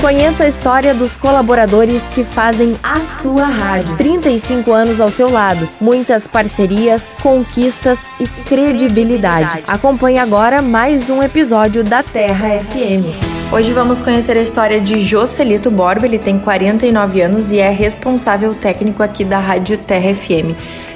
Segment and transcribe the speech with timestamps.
[0.00, 3.96] Conheça a história dos colaboradores que fazem a sua rádio.
[3.96, 9.64] 35 anos ao seu lado, muitas parcerias, conquistas e credibilidade.
[9.66, 13.06] Acompanhe agora mais um episódio da Terra FM.
[13.52, 16.06] Hoje vamos conhecer a história de Joselito Borba.
[16.06, 20.54] Ele tem 49 anos e é responsável técnico aqui da Rádio Terra FM.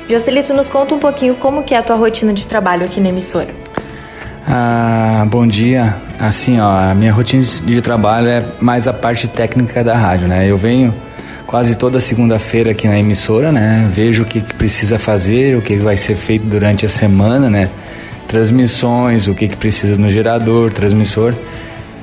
[0.09, 3.09] Joselito, nos conta um pouquinho como que é a tua rotina de trabalho aqui na
[3.09, 3.49] emissora.
[4.47, 5.95] Ah, bom dia.
[6.19, 10.51] Assim, ó, a minha rotina de trabalho é mais a parte técnica da rádio, né?
[10.51, 10.93] Eu venho
[11.47, 13.89] quase toda segunda-feira aqui na emissora, né?
[13.91, 17.69] Vejo o que, precisa fazer, o que vai ser feito durante a semana, né?
[18.27, 21.35] Transmissões, o que, que precisa no gerador, transmissor.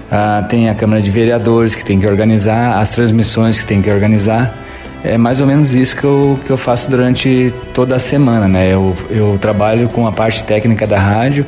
[0.10, 3.90] Ah, tem a Câmara de Vereadores que tem que organizar, as transmissões que tem que
[3.90, 4.56] organizar.
[5.04, 8.74] É mais ou menos isso que eu, que eu faço durante toda a semana, né?
[8.74, 11.46] Eu, eu trabalho com a parte técnica da rádio,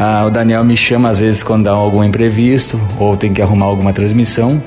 [0.00, 3.66] ah, o Daniel me chama às vezes quando dá algum imprevisto, ou tem que arrumar
[3.66, 4.62] alguma transmissão,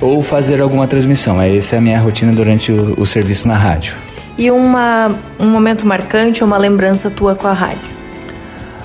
[0.00, 1.38] ou fazer alguma transmissão.
[1.38, 3.94] Essa é a minha rotina durante o, o serviço na rádio.
[4.38, 7.90] E uma, um momento marcante ou uma lembrança tua com a rádio?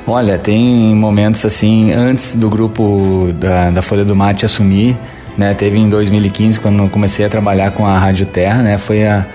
[0.05, 4.97] Olha, tem momentos assim, antes do grupo da, da Folha do Mate assumir,
[5.37, 5.53] né?
[5.53, 8.77] Teve em 2015, quando comecei a trabalhar com a Rádio Terra, né?
[8.77, 9.25] Foi a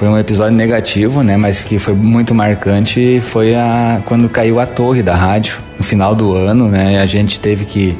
[0.00, 1.36] foi um episódio negativo, né?
[1.36, 3.20] Mas que foi muito marcante.
[3.20, 7.02] Foi a quando caiu a torre da rádio no final do ano, né?
[7.02, 7.94] A gente teve que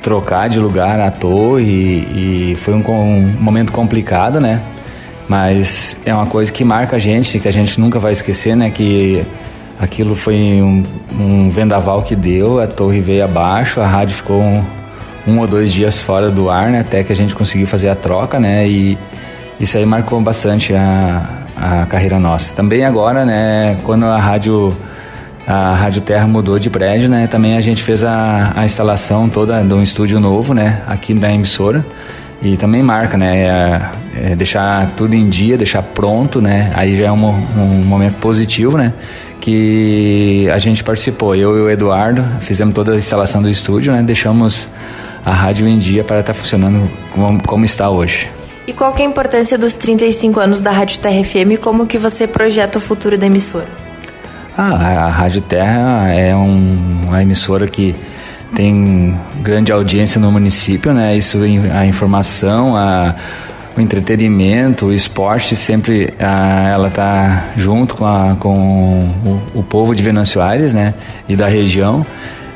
[0.00, 4.62] trocar de lugar a torre e, e foi um, um, momento complicado, né?
[5.28, 8.70] Mas é uma coisa que marca a gente, que a gente nunca vai esquecer, né?
[8.70, 9.22] Que
[9.78, 14.64] aquilo foi um, um vendaval que deu, a torre veio abaixo, a rádio ficou um,
[15.28, 16.80] um ou dois dias fora do ar, né?
[16.80, 18.66] Até que a gente conseguiu fazer a troca, né?
[18.66, 18.96] E
[19.58, 22.54] isso aí marcou bastante a, a carreira nossa.
[22.54, 24.76] Também agora, né, quando a rádio
[25.46, 27.28] a Rádio Terra mudou de prédio, né?
[27.28, 30.82] Também a gente fez a, a instalação toda de um estúdio novo, né?
[30.88, 31.86] Aqui da emissora.
[32.42, 33.44] E também marca, né?
[33.44, 36.72] É, é deixar tudo em dia, deixar pronto, né?
[36.74, 38.92] Aí já é um, um momento positivo, né?
[39.40, 41.36] Que a gente participou.
[41.36, 44.02] Eu e o Eduardo fizemos toda a instalação do estúdio, né?
[44.02, 44.68] Deixamos
[45.24, 48.28] a rádio em dia para estar tá funcionando como, como está hoje.
[48.66, 52.26] E qual é a importância dos 35 anos da Rádio Terra FM como que você
[52.26, 53.68] projeta o futuro da emissora?
[54.58, 57.94] Ah, a Rádio Terra é um, uma emissora que
[58.54, 61.16] tem grande audiência no município, né?
[61.16, 61.38] Isso
[61.72, 63.14] a informação, a,
[63.76, 69.94] o entretenimento, o esporte sempre a, ela tá junto com, a, com o, o, povo
[69.94, 70.94] de Venâncio Aires, né?
[71.28, 72.04] E da região.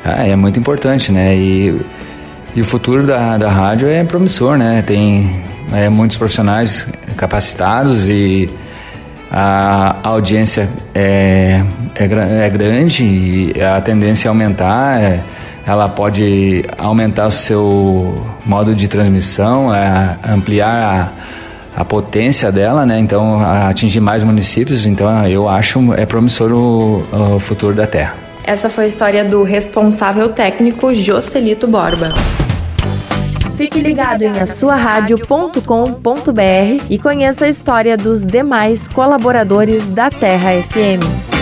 [0.03, 1.35] Ah, é muito importante, né?
[1.35, 1.79] E,
[2.55, 4.81] e o futuro da, da rádio é promissor, né?
[4.81, 8.49] Tem é, muitos profissionais capacitados e
[9.31, 11.63] a audiência é,
[11.95, 15.01] é, é grande e a tendência a aumentar.
[15.01, 15.23] É,
[15.65, 21.13] ela pode aumentar o seu modo de transmissão, é, ampliar
[21.77, 22.99] a, a, potência dela, né?
[22.99, 24.85] Então atingir mais municípios.
[24.85, 27.05] Então eu acho é promissor o,
[27.35, 28.15] o futuro da Terra.
[28.43, 32.09] Essa foi a história do responsável técnico Joselito Borba.
[33.61, 41.40] Fique ligado em asuaradio.com.br e conheça a história dos demais colaboradores da Terra FM.